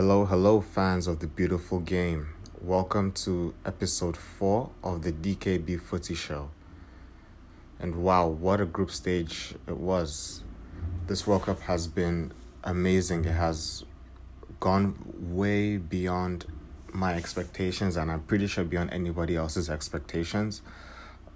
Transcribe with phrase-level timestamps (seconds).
[0.00, 2.28] Hello, hello, fans of the beautiful game.
[2.62, 6.50] Welcome to episode 4 of the DKB Footy Show.
[7.80, 10.44] And wow, what a group stage it was.
[11.08, 12.30] This World Cup has been
[12.62, 13.24] amazing.
[13.24, 13.84] It has
[14.60, 16.46] gone way beyond
[16.92, 20.62] my expectations, and I'm pretty sure beyond anybody else's expectations.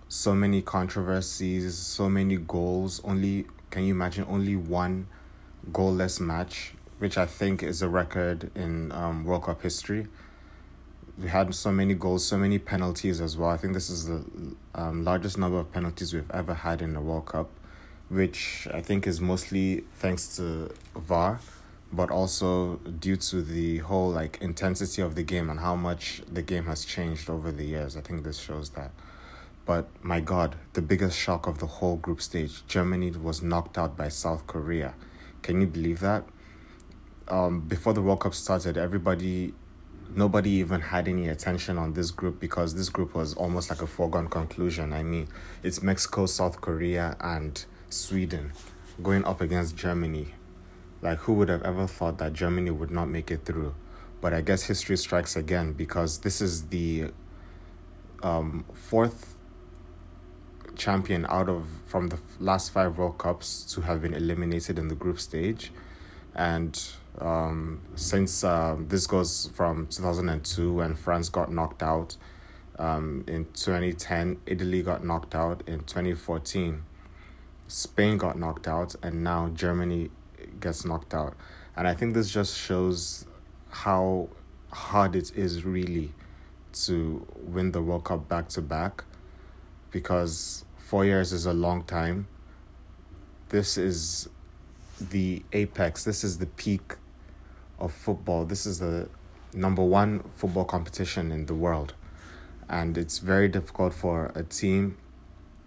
[0.06, 3.00] So many controversies, so many goals.
[3.02, 5.08] Only, can you imagine, only one
[5.72, 10.06] goalless match, which I think is a record in um, World Cup history.
[11.18, 13.50] We had so many goals, so many penalties as well.
[13.50, 14.24] I think this is the
[14.76, 17.50] um, largest number of penalties we've ever had in a World Cup,
[18.08, 21.40] which I think is mostly thanks to VAR,
[21.92, 26.40] but also due to the whole like intensity of the game and how much the
[26.40, 27.96] game has changed over the years.
[27.96, 28.92] I think this shows that.
[29.66, 33.96] But my God, the biggest shock of the whole group stage Germany was knocked out
[33.96, 34.94] by South Korea.
[35.42, 36.22] Can you believe that?
[37.28, 39.54] Um, before the World Cup started, everybody,
[40.14, 43.86] nobody even had any attention on this group because this group was almost like a
[43.86, 44.92] foregone conclusion.
[44.92, 45.28] I mean,
[45.62, 48.52] it's Mexico, South Korea, and Sweden
[49.02, 50.28] going up against Germany.
[51.00, 53.74] Like, who would have ever thought that Germany would not make it through?
[54.20, 57.10] But I guess history strikes again because this is the
[58.22, 59.34] um, fourth
[60.76, 64.94] champion out of from the last five World Cups to have been eliminated in the
[64.94, 65.72] group stage,
[66.34, 66.80] and
[67.18, 72.16] um, since um, this goes from two thousand and two when France got knocked out,
[72.78, 76.84] um, in twenty ten Italy got knocked out in twenty fourteen,
[77.68, 80.10] Spain got knocked out, and now Germany
[80.60, 81.34] gets knocked out,
[81.76, 83.26] and I think this just shows
[83.70, 84.28] how
[84.70, 86.12] hard it is really
[86.72, 89.04] to win the World Cup back to back
[89.90, 92.26] because four years is a long time.
[93.50, 94.28] This is
[94.98, 96.94] the apex, this is the peak
[97.82, 98.44] of football.
[98.44, 99.08] This is the
[99.52, 101.94] number one football competition in the world.
[102.68, 104.96] And it's very difficult for a team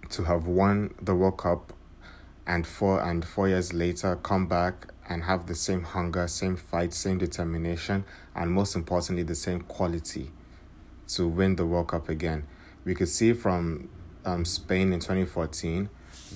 [0.09, 1.73] to have won the World Cup
[2.47, 6.93] and four and four years later come back and have the same hunger, same fight,
[6.93, 10.31] same determination, and most importantly, the same quality
[11.07, 12.47] to win the World Cup again.
[12.85, 13.89] We could see from
[14.25, 15.89] um, Spain in 2014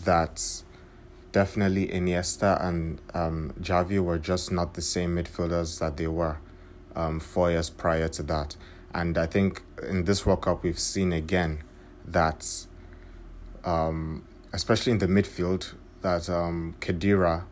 [0.03, 0.63] that
[1.31, 6.37] definitely Iniesta and um, Xavi were just not the same midfielders that they were
[6.95, 8.55] um, four years prior to that.
[8.93, 11.63] And I think in this World Cup, we've seen again
[12.05, 12.47] that,
[13.63, 17.43] um, especially in the midfield, that um, Khedira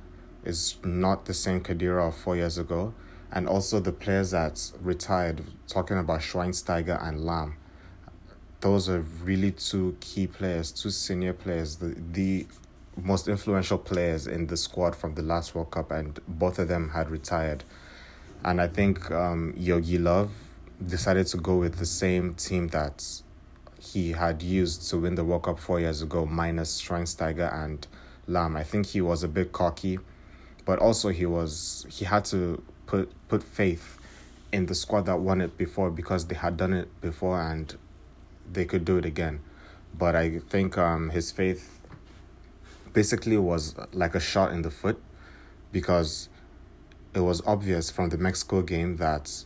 [0.44, 2.94] is not the same Khedira of four years ago.
[3.32, 7.56] And also the players that retired, talking about Schweinsteiger and Lahm
[8.62, 12.48] those are really two key players, two senior players, the the
[13.02, 16.90] most influential players in the squad from the last World Cup, and both of them
[16.90, 17.64] had retired.
[18.44, 20.30] And I think um, Jogi Löw
[20.86, 23.04] decided to go with the same team that
[23.80, 27.88] he had used to win the World Cup four years ago, minus Schweinsteiger and
[28.28, 28.58] Lahm.
[28.58, 30.00] I think he was a bit cocky,
[30.66, 33.98] but also he was he had to put put faith
[34.52, 37.78] in the squad that won it before because they had done it before and
[38.52, 39.42] they could do it again.
[39.98, 41.77] But I think um, his faith
[42.98, 45.00] basically was like a shot in the foot
[45.72, 46.30] because
[47.14, 49.46] it was obvious from the Mexico game that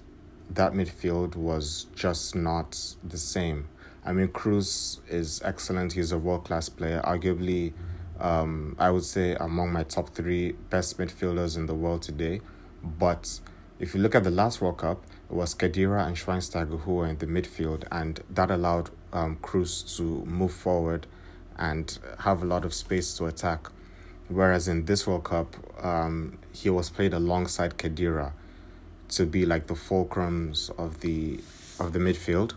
[0.49, 3.67] that midfield was just not the same.
[4.05, 5.91] I mean, Kroos is excellent.
[5.91, 7.73] He's a world class player, arguably,
[8.21, 12.39] um, I would say, among my top three best midfielders in the world today.
[12.81, 13.41] But
[13.79, 17.07] if you look at the last World Cup, it was Khedira and Schweinsteiger who were
[17.07, 21.05] in the midfield, and that allowed um, Kroos to move forward
[21.61, 23.67] and have a lot of space to attack.
[24.27, 25.55] Whereas in this World Cup,
[25.85, 28.33] um, he was played alongside Khedira
[29.09, 31.39] to be like the fulcrums of the
[31.79, 32.53] of the midfield,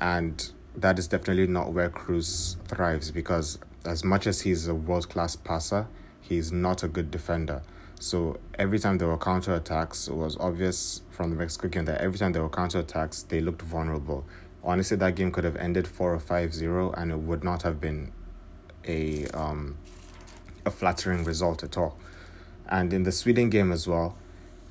[0.00, 5.08] and that is definitely not where Kroos thrives because as much as he's a world
[5.08, 5.86] class passer,
[6.20, 7.62] he's not a good defender.
[8.00, 12.00] So every time there were counter attacks, it was obvious from the Mexico game that
[12.00, 14.24] every time there were counter attacks, they looked vulnerable.
[14.62, 17.80] Honestly, that game could have ended four or five zero, and it would not have
[17.80, 18.12] been
[18.86, 19.76] a um
[20.66, 21.96] a flattering result at all.
[22.68, 24.16] And in the Sweden game as well,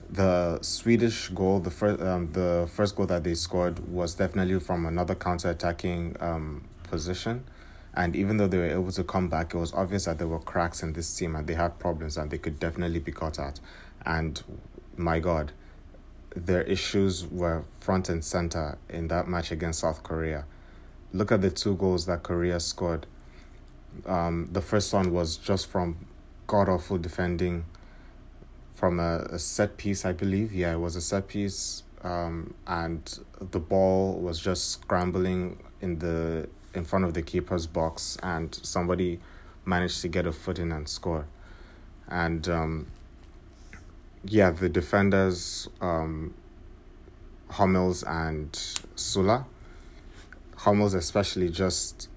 [0.10, 4.86] the Swedish goal, the first um, the first goal that they scored was definitely from
[4.86, 7.46] another counter attacking um position
[7.94, 10.40] and even though they were able to come back, it was obvious that there were
[10.40, 13.60] cracks in this team and they had problems and they could definitely be got at.
[14.06, 14.42] And
[14.96, 15.52] my God,
[16.46, 20.46] their issues were front and center in that match against South Korea.
[21.14, 23.08] Look at the two goals that Korea scored.
[24.06, 26.06] Um, the first one was just from
[26.48, 27.66] god awful defending
[28.74, 30.54] from a, a set piece, I believe.
[30.54, 36.48] Yeah, it was a set piece, um, and the ball was just scrambling in the
[36.74, 39.20] in front of the keeper's box, and somebody
[39.66, 41.26] managed to get a foot in and score.
[42.08, 42.88] And um,
[44.26, 46.34] yeah, the defenders, um,
[47.50, 48.52] Hummels and
[48.96, 49.46] Süle.
[50.58, 52.10] Hummels especially just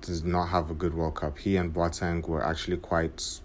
[0.00, 1.38] did not have a good World Cup.
[1.38, 3.40] He and Boateng were actually quite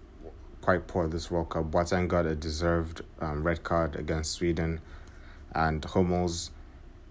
[0.61, 1.71] quite poor this World Cup.
[1.71, 4.81] Boateng got a deserved um, red card against Sweden,
[5.53, 6.51] and Hummels,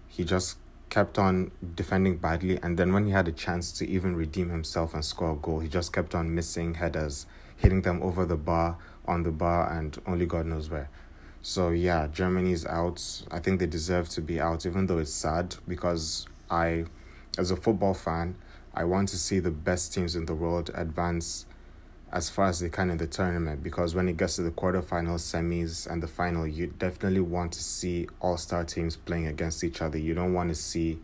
[0.07, 0.57] he just
[0.89, 2.59] kept on defending badly.
[2.61, 5.59] And then when he had a chance to even redeem himself and score a goal,
[5.59, 7.25] he just kept on missing headers,
[7.57, 8.77] hitting them over the bar,
[9.09, 10.89] on the bar, and only God knows where.
[11.41, 13.23] So yeah, Germany's out.
[13.31, 16.85] I think they deserve to be out, even though it's sad because I,
[17.37, 18.35] as a football fan,
[18.73, 21.45] I want to see the best teams in the world advance
[22.11, 25.21] as far as they can in the tournament because when it gets to the quarterfinals,
[25.21, 29.81] semis, and the final, you definitely want to see all star teams playing against each
[29.81, 29.97] other.
[29.97, 30.99] You don't want to see,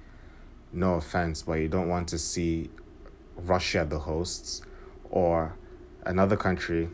[0.74, 2.70] no offense, but you don't want to see
[3.38, 4.62] Russia, the hosts,
[5.10, 5.56] or
[6.06, 6.90] another country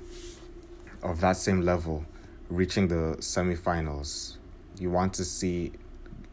[1.04, 2.06] of that same level
[2.50, 4.38] reaching the semifinals.
[4.80, 5.72] You want to see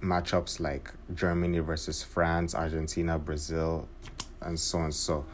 [0.02, 3.88] matchups like Germany versus France, Argentina, Brazil,
[4.40, 4.92] and so on.
[4.92, 5.24] So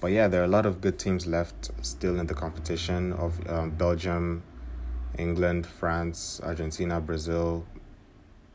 [0.00, 3.48] but yeah, there are a lot of good teams left still in the competition of
[3.48, 4.42] um, Belgium,
[5.18, 7.64] England, France, Argentina, Brazil.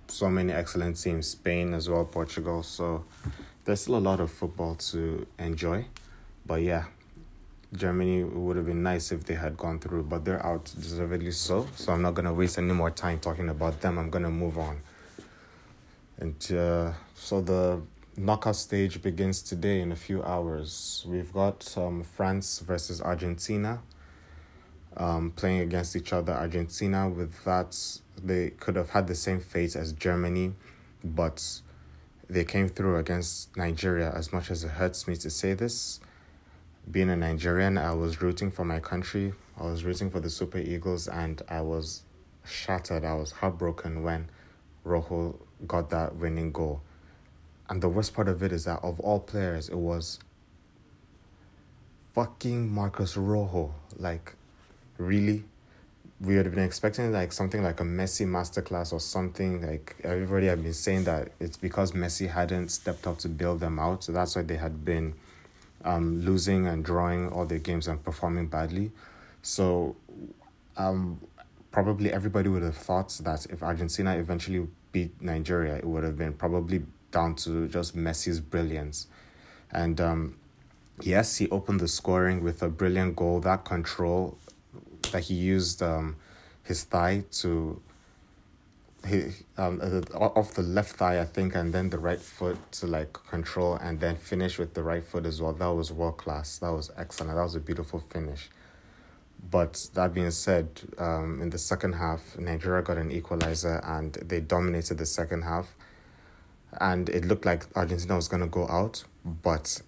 [0.07, 2.61] So many excellent teams, Spain as well, Portugal.
[2.61, 3.05] So
[3.65, 5.85] there's still a lot of football to enjoy.
[6.45, 6.85] But yeah,
[7.73, 11.67] Germany would have been nice if they had gone through, but they're out deservedly so.
[11.75, 13.97] So I'm not gonna waste any more time talking about them.
[13.97, 14.81] I'm gonna move on.
[16.17, 17.81] And uh, so the
[18.17, 21.05] knockout stage begins today in a few hours.
[21.07, 23.81] We've got um, France versus Argentina
[24.97, 26.33] um, playing against each other.
[26.33, 27.77] Argentina, with that,
[28.21, 30.53] they could have had the same fate as Germany,
[31.03, 31.61] but
[32.29, 34.11] they came through against Nigeria.
[34.13, 35.99] As much as it hurts me to say this,
[36.89, 39.33] being a Nigerian, I was rooting for my country.
[39.59, 42.03] I was rooting for the Super Eagles, and I was
[42.45, 43.05] shattered.
[43.05, 44.29] I was heartbroken when
[44.83, 46.81] Rojo got that winning goal
[47.71, 50.19] and the worst part of it is that of all players, it was
[52.13, 53.73] fucking Marcos Rojo.
[53.95, 54.35] Like,
[54.97, 55.45] really?
[56.19, 59.65] We would have been expecting like something like a Messi masterclass or something.
[59.65, 63.79] Like everybody had been saying that it's because Messi hadn't stepped up to build them
[63.79, 64.03] out.
[64.03, 65.13] So that's why they had been
[65.83, 68.91] um, losing and drawing all their games and performing badly.
[69.41, 69.95] So
[70.77, 71.19] um,
[71.71, 76.33] probably everybody would have thought that if Argentina eventually beat Nigeria, it would have been
[76.33, 79.07] probably down to just Messi's brilliance.
[79.71, 80.37] And um,
[81.01, 83.39] yes, he opened the scoring with a brilliant goal.
[83.39, 84.37] That control
[85.11, 86.15] that he used um,
[86.63, 87.81] his thigh to
[89.07, 92.87] he um uh, off the left thigh I think and then the right foot to
[92.87, 95.53] like control and then finish with the right foot as well.
[95.53, 96.57] That was world class.
[96.59, 97.35] That was excellent.
[97.35, 98.49] That was a beautiful finish.
[99.49, 104.39] But that being said, um, in the second half, Nigeria got an equalizer and they
[104.39, 105.75] dominated the second half
[106.79, 109.03] and it looked like Argentina was going to go out.
[109.25, 109.81] But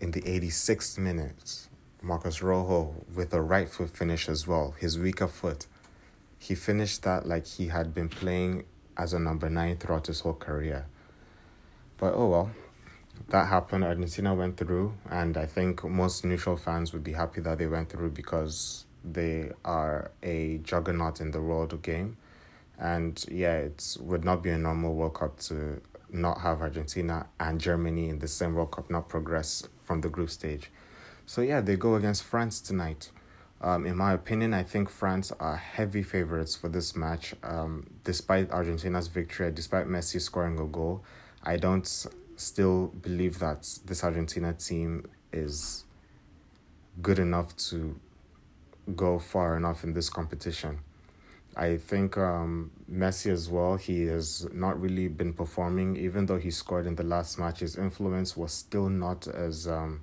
[0.00, 1.68] in the 86th minute,
[2.02, 5.66] Marcos Rojo with a right foot finish as well, his weaker foot,
[6.38, 8.64] he finished that like he had been playing
[8.96, 10.86] as a number nine throughout his whole career.
[11.96, 12.50] But oh well,
[13.28, 13.84] that happened.
[13.84, 17.88] Argentina went through, and I think most neutral fans would be happy that they went
[17.88, 22.16] through because they are a juggernaut in the world game.
[22.78, 27.60] And yeah, it would not be a normal World Cup to not have Argentina and
[27.60, 30.70] Germany in the same World Cup not progress from the group stage.
[31.26, 33.10] So yeah, they go against France tonight.
[33.60, 37.34] Um, in my opinion, I think France are heavy favorites for this match.
[37.42, 41.02] Um, despite Argentina's victory, despite Messi scoring a goal,
[41.42, 41.86] I don't
[42.36, 45.84] still believe that this Argentina team is
[47.00, 47.98] good enough to
[48.94, 50.80] go far enough in this competition.
[51.56, 56.50] I think um, Messi as well, he has not really been performing, even though he
[56.50, 57.60] scored in the last match.
[57.60, 60.02] His influence was still not as um,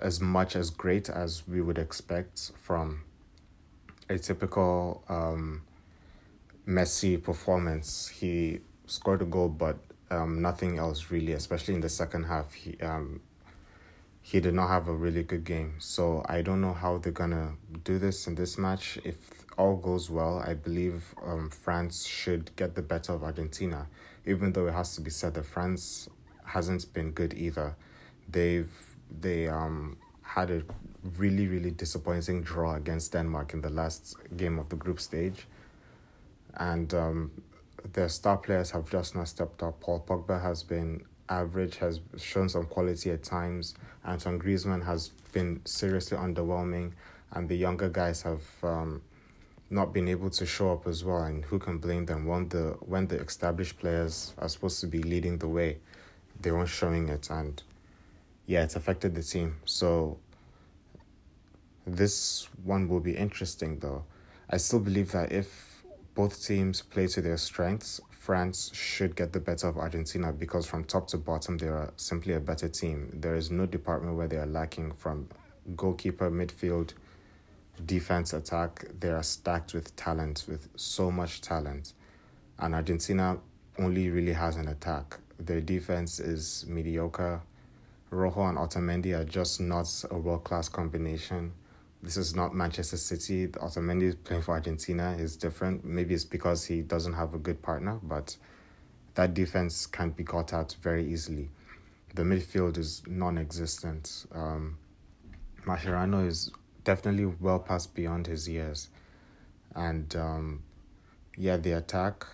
[0.00, 3.02] as much as great as we would expect from
[4.08, 5.62] a typical um,
[6.66, 8.08] Messi performance.
[8.08, 9.78] He scored a goal, but
[10.10, 12.52] um, nothing else really, especially in the second half.
[12.54, 13.20] He um,
[14.22, 15.76] he did not have a really good game.
[15.78, 18.98] So I don't know how they're gonna do this in this match.
[19.04, 19.16] If
[19.56, 23.86] all goes well, I believe um, France should get the better of Argentina,
[24.26, 26.08] even though it has to be said that France
[26.44, 27.74] hasn't been good either.
[28.28, 28.70] They've
[29.20, 30.62] they um had a
[31.16, 35.46] really, really disappointing draw against Denmark in the last game of the group stage.
[36.54, 37.30] And um,
[37.92, 39.80] their star players have just not stepped up.
[39.80, 43.74] Paul Pogba has been average, has shown some quality at times.
[44.04, 46.92] Antoine Griezmann has been seriously underwhelming,
[47.32, 49.02] and the younger guys have um,
[49.70, 51.22] not been able to show up as well.
[51.22, 55.02] And who can blame them when the when the established players are supposed to be
[55.02, 55.78] leading the way,
[56.40, 57.62] they weren't showing it, and
[58.48, 59.56] yeah, it's affected the team.
[59.66, 60.18] So
[61.86, 64.04] this one will be interesting, though.
[64.48, 69.38] I still believe that if both teams play to their strengths, France should get the
[69.38, 73.10] better of Argentina because from top to bottom they are simply a better team.
[73.12, 75.28] There is no department where they are lacking from
[75.76, 76.94] goalkeeper, midfield,
[77.84, 78.86] defense, attack.
[78.98, 81.92] They are stacked with talent, with so much talent.
[82.58, 83.38] And Argentina
[83.78, 85.18] only really has an attack.
[85.38, 87.42] Their defense is mediocre.
[88.10, 91.52] Rojo and Otamendi are just not a world class combination
[92.02, 93.48] this is not Manchester City.
[93.48, 95.84] Otamendi is playing for Argentina is different.
[95.84, 98.36] Maybe it's because he doesn't have a good partner, but
[99.14, 101.50] that defense can be caught out very easily.
[102.14, 104.26] The midfield is non-existent.
[104.32, 104.78] Um,
[105.66, 106.52] Mascherano is
[106.84, 108.88] definitely well past beyond his years,
[109.74, 110.62] and um,
[111.36, 112.24] yeah, the attack.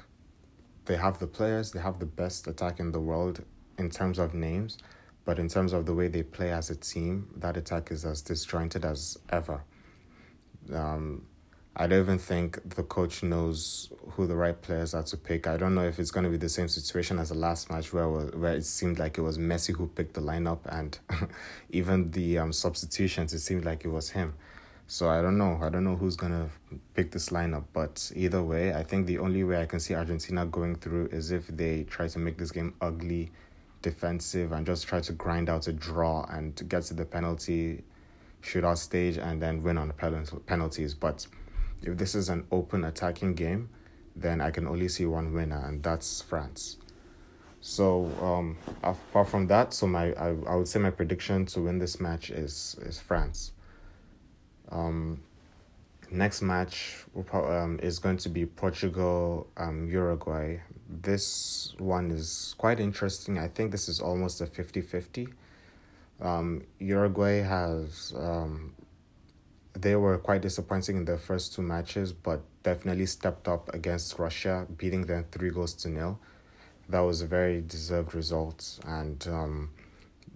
[0.85, 1.73] They have the players.
[1.73, 3.43] They have the best attack in the world
[3.78, 4.76] in terms of names
[5.25, 8.23] but in terms of the way they play as a team, that attack is as
[8.23, 9.62] disjointed as ever.
[10.73, 11.26] Um,
[11.76, 15.49] I don't even think the coach knows who the right players are to pick.
[15.49, 17.93] I don't know if it's going to be the same situation as the last match
[17.93, 20.97] where where it seemed like it was Messi who picked the lineup and
[21.71, 24.35] even the um, substitutions it seemed like it was him.
[24.87, 25.59] So I don't know.
[25.61, 29.19] I don't know who's going to pick this lineup, but either way, I think the
[29.19, 32.52] only way I can see Argentina going through is if they try to make this
[32.52, 33.33] game ugly
[33.85, 37.85] defensive and just try to grind out a draw and to get to the penalty
[38.43, 40.95] shootout stage and then win on the penalties.
[40.95, 41.26] But
[41.83, 43.69] if this is an open attacking game,
[44.17, 46.79] then I can only see one winner, and that's France.
[47.61, 51.79] So um, apart from that, so my I, I would say my prediction to win
[51.79, 53.53] this match is is France.
[54.71, 55.21] Um,
[56.11, 60.59] next match um, is going to be Portugal um, Uruguay.
[60.88, 63.38] This one is quite interesting.
[63.38, 65.29] I think this is almost a 50 50.
[66.21, 68.75] Um, Uruguay has, um,
[69.73, 74.67] they were quite disappointing in their first two matches, but definitely stepped up against Russia,
[74.76, 76.19] beating them three goals to nil.
[76.88, 79.71] That was a very deserved result, and um,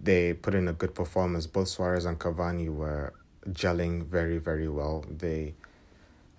[0.01, 1.45] they put in a good performance.
[1.47, 3.13] Both Suarez and Cavani were
[3.49, 5.05] gelling very, very well.
[5.09, 5.53] They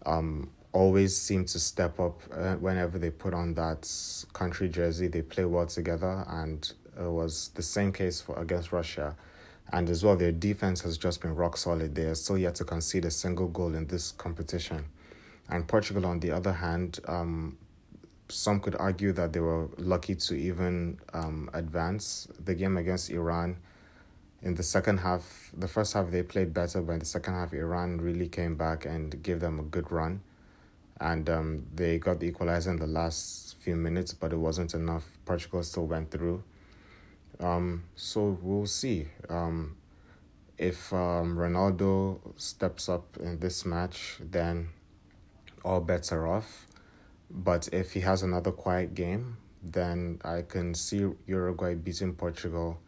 [0.05, 3.91] um, always seem to step up uh, whenever they put on that
[4.33, 5.09] country jersey.
[5.09, 9.17] They play well together, and it was the same case for against Russia.
[9.73, 11.95] And as well, their defense has just been rock solid.
[11.95, 14.87] They are still yet to concede a single goal in this competition.
[15.49, 17.57] And Portugal, on the other hand, um,
[18.29, 23.57] some could argue that they were lucky to even um, advance the game against Iran.
[24.43, 27.53] In the second half, the first half they played better, but in the second half,
[27.53, 30.21] Iran really came back and gave them a good run
[31.01, 35.19] and um, they got the equalizer in the last few minutes, but it wasn't enough.
[35.25, 36.43] Portugal still went through.
[37.41, 39.09] Um, so we'll see.
[39.29, 39.77] Um,
[40.59, 44.69] if um, Ronaldo steps up in this match, then
[45.65, 46.67] all bets are off.
[47.31, 52.79] But if he has another quiet game, then I can see Uruguay beating Portugal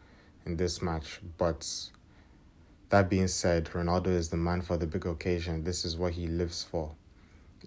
[0.45, 1.19] in this match.
[1.37, 1.67] But
[2.89, 5.63] that being said, Ronaldo is the man for the big occasion.
[5.63, 6.95] This is what he lives for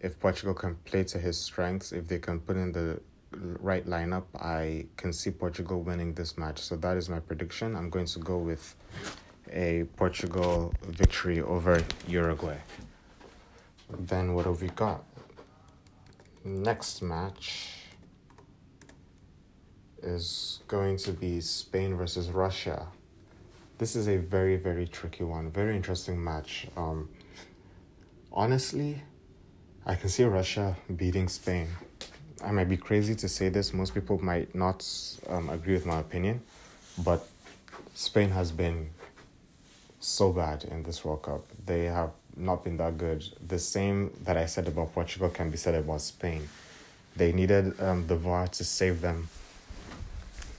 [0.01, 3.01] if Portugal can play to his strengths, if they can put in the
[3.61, 6.59] right lineup, I can see Portugal winning this match.
[6.61, 7.77] So that is my prediction.
[7.77, 8.75] I'm going to go with
[9.53, 12.59] a Portugal victory over Uruguay.
[13.99, 15.05] Then what have we got?
[16.45, 17.73] Next match
[20.03, 22.87] is going to be Spain versus Russia.
[23.79, 25.51] This is a very, very tricky one.
[25.51, 26.67] Very interesting match.
[26.77, 27.09] Um,
[28.33, 29.03] honestly,
[29.89, 31.69] I can see Russia beating Spain.
[32.45, 34.85] I might be crazy to say this, most people might not
[35.29, 36.43] um, agree with my opinion,
[36.99, 37.25] but
[37.95, 38.91] Spain has been
[40.01, 41.45] so bad in this World Cup.
[41.65, 43.25] They have not been that good.
[43.47, 46.49] The same that I said about Portugal can be said about Spain.
[47.15, 49.29] They needed um, the VAR to save them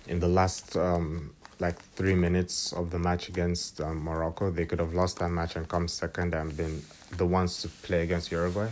[0.07, 4.51] in the last um, like three minutes of the match against um, Morocco.
[4.51, 6.81] They could have lost that match and come second and been
[7.17, 8.69] the ones to play against Uruguay.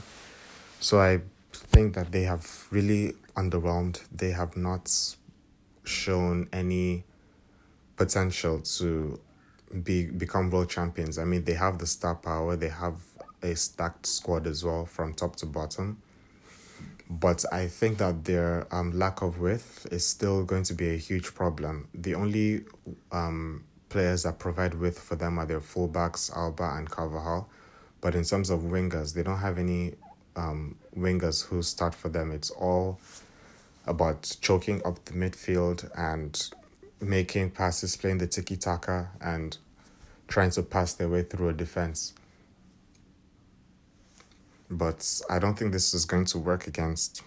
[0.80, 1.22] So I
[1.54, 4.02] think that they have really underwhelmed.
[4.12, 4.92] They have not
[5.84, 7.04] shown any
[7.96, 9.20] potential to
[9.84, 11.18] be become world champions.
[11.18, 13.02] I mean, they have the star power, they have
[13.42, 16.02] a stacked squad as well from top to bottom.
[17.10, 20.98] But I think that their um, lack of width is still going to be a
[20.98, 21.88] huge problem.
[21.94, 22.66] The only
[23.12, 27.48] um, players that provide width for them are their fullbacks, Alba and Carvajal.
[28.02, 29.94] But in terms of wingers, they don't have any
[30.36, 32.32] um, wingers who start for them.
[32.32, 33.00] It's all
[33.86, 36.50] about choking up the midfield and
[37.02, 39.58] making passes, playing the tiki taka, and
[40.28, 42.14] trying to pass their way through a defense.
[44.70, 47.22] But I don't think this is going to work against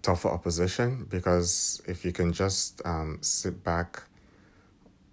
[0.00, 4.02] tougher opposition because if you can just um, sit back,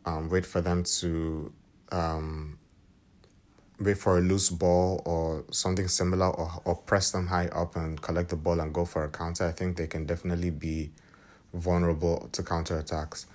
[0.05, 1.51] um, wait for them to
[1.91, 2.57] um,
[3.81, 8.01] wait for a loose ball or something similar or, or press them high up and
[8.01, 10.91] collect the ball and go for a counter, I think they can definitely be
[11.53, 13.25] vulnerable to counter attacks.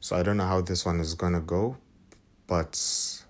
[0.00, 1.76] So I don't know how this one is going to go,
[2.46, 3.24] but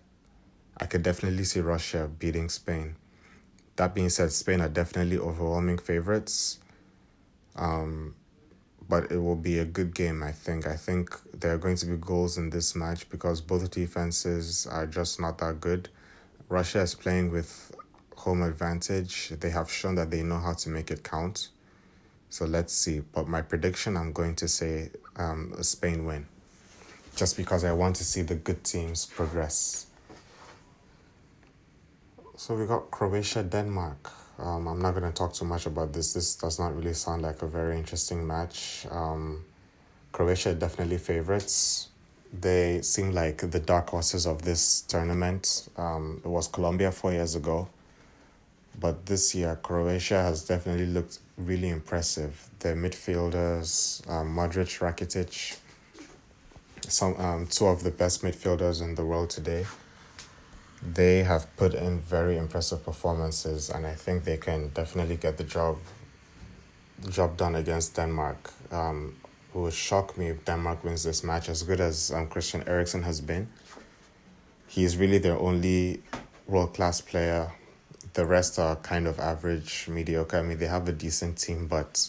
[0.79, 2.97] I could definitely see Russia beating Spain.
[3.77, 6.59] That being said, Spain are definitely overwhelming favorites.
[7.55, 8.15] Um,
[8.89, 10.67] but it will be a good game, I think.
[10.67, 14.87] I think there are going to be goals in this match because both defenses are
[14.87, 15.89] just not that good.
[16.49, 17.75] Russia is playing with
[18.17, 19.31] home advantage.
[19.41, 21.49] They have shown that they know how to make it count.
[22.31, 23.01] So let's see.
[23.01, 26.27] But my prediction, I'm going to say um, Spain win.
[27.17, 29.87] Just because I want to see the good teams progress.
[32.37, 34.11] So we got Croatia, Denmark.
[34.39, 36.13] Um, I'm not going to talk too much about this.
[36.13, 38.87] This does not really sound like a very interesting match.
[38.91, 39.45] Um,
[40.13, 41.89] Croatia definitely favorites
[42.33, 45.69] they seem like the dark horses of this tournament.
[45.77, 47.69] Um, it was Colombia four years ago,
[48.79, 52.49] but this year Croatia has definitely looked really impressive.
[52.61, 55.59] Their midfielders, um, Modric, Rakitic,
[56.89, 59.67] some um, two of the best midfielders in the world today.
[60.83, 65.45] They have put in very impressive performances, and I think they can definitely get the
[65.45, 65.79] job
[66.99, 68.53] the job done against Denmark.
[68.73, 69.17] Um,
[69.63, 73.21] would shock me if Denmark wins this match as good as um, Christian Eriksen has
[73.21, 73.49] been.
[74.69, 76.03] He is really their only
[76.47, 77.53] world class player.
[78.13, 80.39] The rest are kind of average, mediocre.
[80.39, 82.09] I mean, they have a decent team, but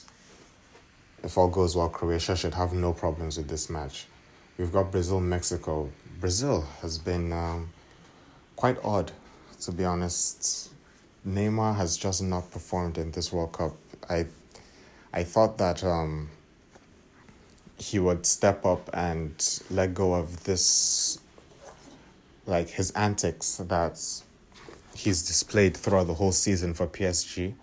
[1.23, 4.07] if all goes well, Croatia should have no problems with this match.
[4.57, 5.89] We've got Brazil, Mexico.
[6.19, 7.69] Brazil has been um,
[8.55, 9.11] quite odd,
[9.61, 10.71] to be honest.
[11.27, 13.75] Neymar has just not performed in this World Cup.
[14.09, 14.25] I,
[15.13, 16.29] I thought that um,
[17.77, 21.19] he would step up and let go of this
[22.45, 24.01] like his antics that
[24.95, 27.53] he's displayed throughout the whole season for PSG.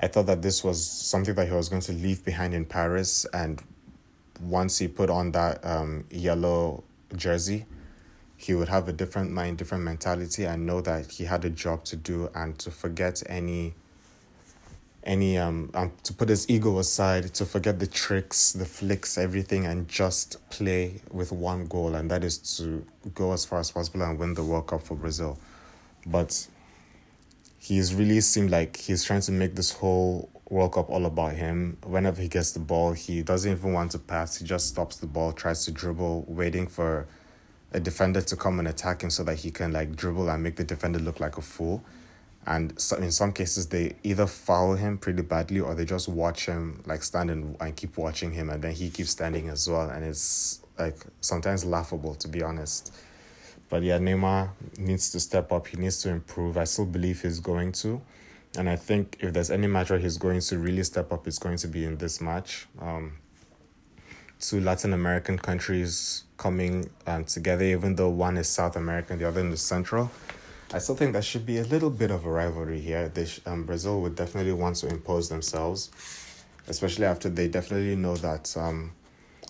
[0.00, 3.26] I thought that this was something that he was going to leave behind in Paris
[3.32, 3.60] and
[4.40, 6.84] once he put on that um, yellow
[7.16, 7.66] jersey,
[8.36, 11.84] he would have a different mind, different mentality, and know that he had a job
[11.84, 13.74] to do and to forget any
[15.04, 19.64] any um, um to put his ego aside to forget the tricks the flicks everything
[19.66, 22.84] and just play with one goal and that is to
[23.14, 25.38] go as far as possible and win the world cup for brazil.
[26.06, 26.46] But
[27.58, 31.76] he's really seemed like he's trying to make this whole world cup all about him.
[31.84, 34.36] Whenever he gets the ball he doesn't even want to pass.
[34.36, 37.06] He just stops the ball tries to dribble waiting for
[37.72, 40.56] a defender to come and attack him so that he can like dribble and make
[40.56, 41.84] the defender look like a fool
[42.48, 46.46] and so in some cases they either foul him pretty badly or they just watch
[46.46, 48.48] him like stand and, and keep watching him.
[48.48, 49.90] And then he keeps standing as well.
[49.90, 52.94] And it's like sometimes laughable to be honest.
[53.68, 55.66] But yeah Neymar needs to step up.
[55.66, 56.56] He needs to improve.
[56.56, 58.00] I still believe he's going to.
[58.56, 61.38] And I think if there's any match where he's going to really step up it's
[61.38, 62.66] going to be in this match.
[62.80, 63.18] Um
[64.40, 69.46] two Latin American countries coming um, together even though one is South American the other
[69.48, 70.10] is Central
[70.70, 73.08] I still think there should be a little bit of a rivalry here.
[73.08, 75.90] They sh- um, Brazil would definitely want to impose themselves,
[76.68, 78.92] especially after they definitely know that um,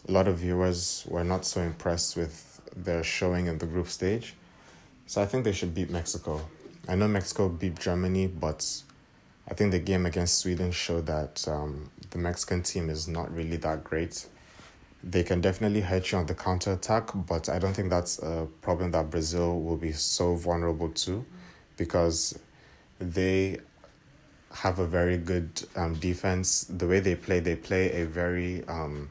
[0.08, 4.34] a lot of viewers were not so impressed with their showing in the group stage.
[5.06, 6.40] So I think they should beat Mexico.
[6.86, 8.82] I know Mexico beat Germany, but
[9.48, 13.56] I think the game against Sweden showed that um, the Mexican team is not really
[13.56, 14.26] that great
[15.02, 18.48] they can definitely hurt you on the counter attack, but I don't think that's a
[18.60, 21.24] problem that Brazil will be so vulnerable to
[21.76, 22.38] because
[22.98, 23.58] they
[24.52, 26.64] have a very good um, defense.
[26.64, 29.08] The way they play, they play a very um,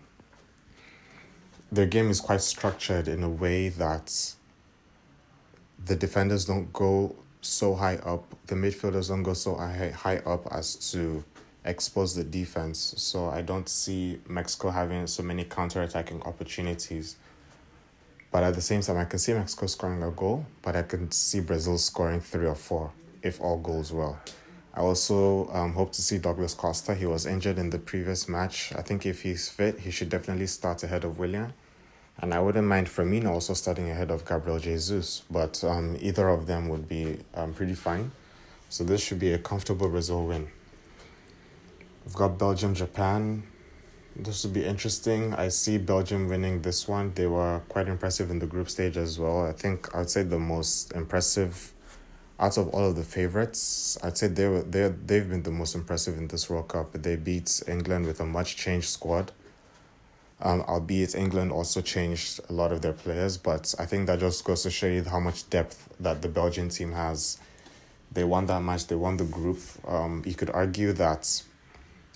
[1.72, 4.34] their game is quite structured in a way that
[5.86, 10.48] the defenders don't go so high up, the midfielders don't go so high, high up
[10.52, 11.24] as to
[11.68, 12.96] expose the defense.
[12.98, 17.18] So I don't see Mexico having so many counter-attacking opportunities.
[18.32, 21.12] But at the same time, I can see Mexico scoring a goal, but I can
[21.12, 24.20] see Brazil scoring three or four if all goes well.
[24.74, 26.94] I also um, hope to see Douglas Costa.
[26.94, 28.72] He was injured in the previous match.
[28.76, 31.54] I think if he's fit, he should definitely start ahead of Willian.
[32.20, 36.48] And I wouldn't mind Firmino also starting ahead of Gabriel Jesus, but um, either of
[36.48, 38.12] them would be um, pretty fine.
[38.70, 40.48] So this should be a comfortable result win.
[42.08, 43.44] We've got Belgium, Japan.
[44.16, 45.34] This would be interesting.
[45.34, 47.12] I see Belgium winning this one.
[47.14, 49.46] They were quite impressive in the group stage as well.
[49.46, 51.74] I think I'd say the most impressive
[52.40, 53.98] out of all of the favorites.
[54.02, 56.94] I'd say they were they they've been the most impressive in this World Cup.
[56.94, 59.34] They beat England with a much changed squad.
[60.42, 64.46] Um, albeit England also changed a lot of their players, but I think that just
[64.46, 67.38] goes to show you how much depth that the Belgian team has.
[68.14, 68.88] They won that match.
[68.88, 69.60] They won the group.
[69.86, 71.44] Um, you could argue that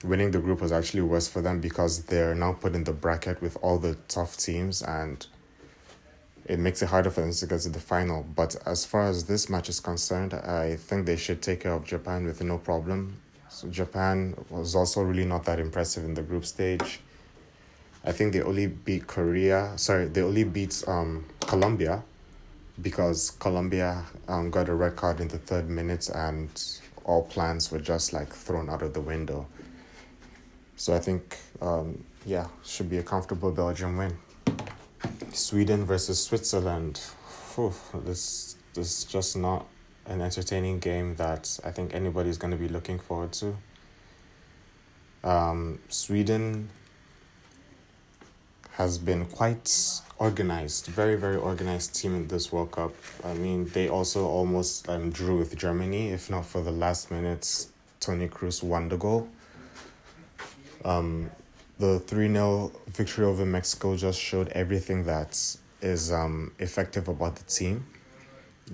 [0.03, 3.41] winning the group was actually worse for them because they're now put in the bracket
[3.41, 5.27] with all the tough teams and
[6.45, 8.23] it makes it harder for them to get to the final.
[8.35, 11.85] But as far as this match is concerned, I think they should take care of
[11.85, 13.17] Japan with no problem.
[13.49, 16.99] So Japan was also really not that impressive in the group stage.
[18.03, 19.73] I think they only beat Korea.
[19.75, 22.03] Sorry, they only beat um Colombia
[22.81, 26.49] because Colombia um got a red card in the third minute and
[27.03, 29.45] all plans were just like thrown out of the window.
[30.75, 34.17] So I think um yeah, should be a comfortable Belgium win.
[35.33, 36.99] Sweden versus Switzerland.
[37.55, 37.73] Whew,
[38.05, 39.65] this this is just not
[40.05, 43.55] an entertaining game that I think anybody's going to be looking forward to.
[45.23, 46.69] Um, Sweden
[48.71, 52.93] has been quite organized, very very organized team in this World Cup.
[53.23, 57.69] I mean, they also almost um, drew with Germany, if not for the last minutes.
[57.99, 59.29] Toni Kroos won the goal.
[60.83, 61.31] Um,
[61.79, 65.37] the 3 0 victory over Mexico just showed everything that
[65.81, 67.85] is um, effective about the team.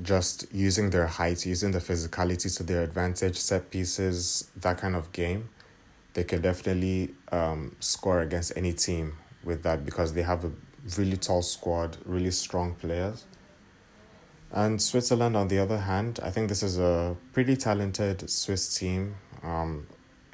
[0.03, 5.11] Just using their height, using the physicality to their advantage, set pieces, that kind of
[5.11, 5.49] game.
[6.13, 10.51] They can definitely um, score against any team with that because they have a
[10.97, 13.25] really tall squad, really strong players.
[14.51, 19.15] And Switzerland, on the other hand, I think this is a pretty talented Swiss team.
[19.43, 19.87] Um,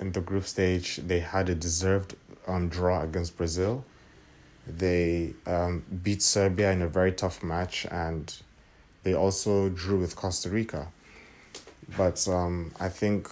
[0.03, 3.85] in the group stage, they had a deserved um, draw against Brazil.
[4.67, 8.25] They um, beat Serbia in a very tough match, and
[9.03, 10.89] they also drew with Costa Rica.
[11.97, 13.29] But um, I think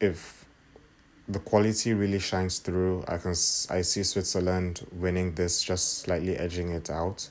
[0.00, 0.44] if
[1.28, 3.34] the quality really shines through, I can
[3.76, 7.28] I see Switzerland winning this, just slightly edging it out,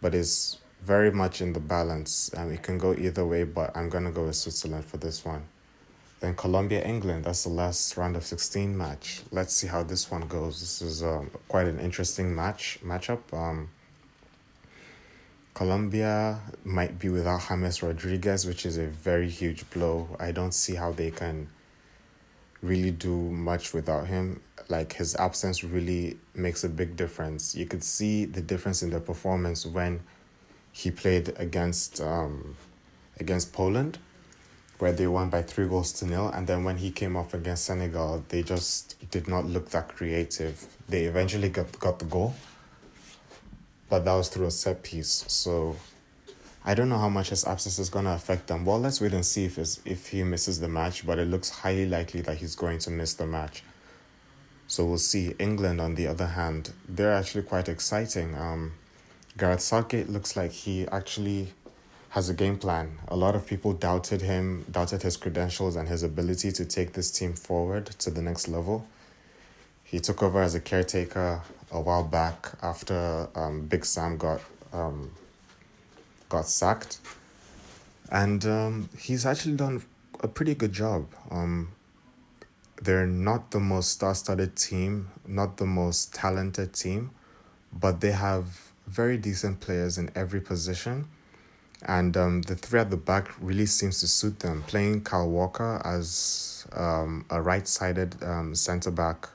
[0.00, 2.30] but it's very much in the balance.
[2.34, 5.44] Um, it can go either way, but I'm gonna go with Switzerland for this one.
[6.20, 9.22] Then Colombia England, that's the last round of 16 match.
[9.30, 10.60] Let's see how this one goes.
[10.60, 13.20] This is um, quite an interesting match matchup.
[13.32, 13.70] Um,
[15.54, 20.08] Colombia might be without James Rodriguez, which is a very huge blow.
[20.20, 21.48] I don't see how they can
[22.62, 24.42] really do much without him.
[24.68, 27.54] Like his absence really makes a big difference.
[27.54, 30.00] You could see the difference in their performance when
[30.70, 32.56] he played against um,
[33.18, 33.98] against Poland
[34.80, 36.28] where they won by three goals to nil.
[36.28, 40.66] And then when he came off against Senegal, they just did not look that creative.
[40.88, 42.34] They eventually got, got the goal,
[43.88, 45.24] but that was through a set piece.
[45.28, 45.76] So
[46.64, 48.64] I don't know how much his absence is going to affect them.
[48.64, 51.86] Well, let's wait and see if, if he misses the match, but it looks highly
[51.86, 53.62] likely that he's going to miss the match.
[54.66, 55.34] So we'll see.
[55.38, 58.34] England, on the other hand, they're actually quite exciting.
[58.36, 58.72] Um,
[59.36, 61.52] Gareth Southgate looks like he actually
[62.10, 62.98] has a game plan.
[63.08, 67.10] A lot of people doubted him, doubted his credentials and his ability to take this
[67.10, 68.86] team forward to the next level.
[69.84, 74.40] He took over as a caretaker a while back after um, Big Sam got
[74.72, 75.12] um,
[76.28, 76.98] got sacked,
[78.10, 79.82] and um, he's actually done
[80.20, 81.06] a pretty good job.
[81.30, 81.70] Um,
[82.82, 87.10] they're not the most star-studded team, not the most talented team,
[87.72, 91.08] but they have very decent players in every position
[91.86, 94.62] and um, the three at the back really seems to suit them.
[94.66, 99.28] Playing Kyle Walker as um, a right-sided um, centre back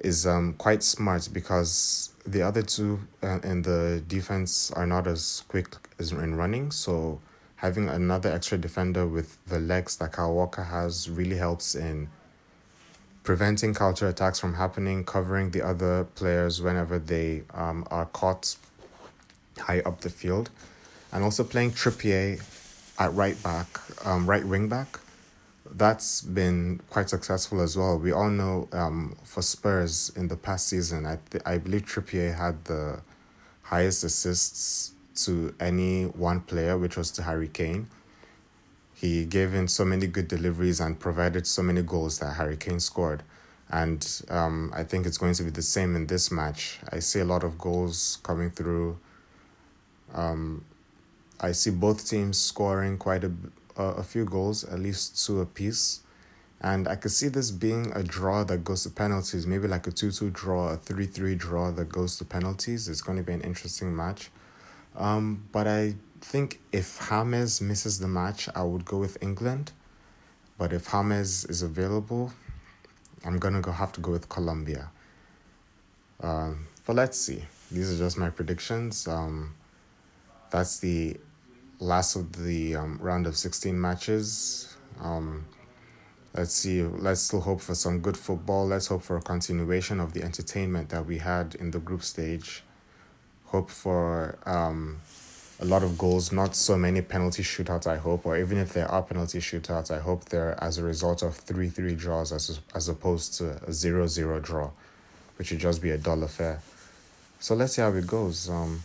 [0.00, 5.44] is um, quite smart because the other two uh, in the defense are not as
[5.48, 6.70] quick as in running.
[6.70, 7.20] So
[7.56, 12.08] having another extra defender with the legs that Kyle Walker has really helps in
[13.22, 18.56] preventing counter attacks from happening, covering the other players whenever they um, are caught
[19.58, 20.50] high up the field
[21.16, 22.42] and also playing Trippier
[22.98, 25.00] at right back, um, right wing back.
[25.64, 27.98] That's been quite successful as well.
[27.98, 32.36] We all know um, for Spurs in the past season, I th- I believe Trippier
[32.36, 33.00] had the
[33.62, 34.92] highest assists
[35.24, 37.86] to any one player, which was to Harry Kane.
[38.92, 42.78] He gave in so many good deliveries and provided so many goals that Harry Kane
[42.78, 43.22] scored.
[43.70, 46.78] And um, I think it's going to be the same in this match.
[46.92, 48.98] I see a lot of goals coming through.
[50.14, 50.62] Um,
[51.40, 53.32] I see both teams scoring quite a,
[53.76, 56.00] a few goals, at least two apiece.
[56.60, 59.90] And I could see this being a draw that goes to penalties, maybe like a
[59.90, 62.88] 2 2 draw, a 3 3 draw that goes to penalties.
[62.88, 64.30] It's going to be an interesting match.
[64.96, 69.72] Um, but I think if James misses the match, I would go with England.
[70.58, 72.32] But if James is available,
[73.24, 74.90] I'm gonna go have to go with Colombia.
[76.20, 77.44] Um, but let's see.
[77.70, 79.06] These are just my predictions.
[79.06, 79.54] Um,
[80.50, 81.16] that's the
[81.78, 84.76] last of the um, round of 16 matches.
[85.00, 85.44] Um,
[86.34, 86.82] let's see.
[86.82, 88.66] Let's still hope for some good football.
[88.66, 92.62] Let's hope for a continuation of the entertainment that we had in the group stage.
[93.46, 95.00] Hope for um,
[95.60, 98.90] a lot of goals, not so many penalty shootouts, I hope, or even if there
[98.90, 102.88] are penalty shootouts, I hope they're as a result of 3 3 draws as, as
[102.88, 104.70] opposed to a 0 0 draw,
[105.36, 106.60] which would just be a dull affair.
[107.38, 108.50] So let's see how it goes.
[108.50, 108.82] Um,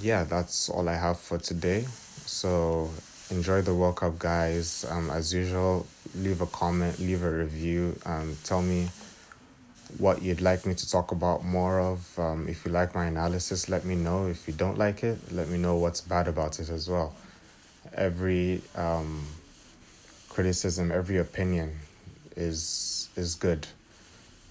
[0.00, 1.86] yeah, that's all I have for today.
[2.26, 2.90] So
[3.30, 4.84] enjoy the World Cup, guys.
[4.88, 8.88] Um, as usual, leave a comment, leave a review, um, tell me
[9.98, 12.18] what you'd like me to talk about more of.
[12.18, 14.26] Um, if you like my analysis, let me know.
[14.26, 17.14] If you don't like it, let me know what's bad about it as well.
[17.92, 19.24] Every um,
[20.28, 21.78] criticism, every opinion
[22.36, 23.66] is is good.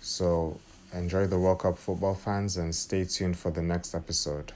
[0.01, 0.59] So
[0.93, 4.53] enjoy the World Cup football fans and stay tuned for the next episode.